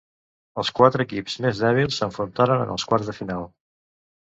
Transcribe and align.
Els 0.61 0.71
quatre 0.79 1.05
equips 1.09 1.35
més 1.45 1.61
dèbils 1.65 1.99
s'enfrontaren 2.03 2.65
en 2.65 2.73
els 2.79 2.89
quarts 2.93 3.13
de 3.13 3.19
final. 3.21 3.49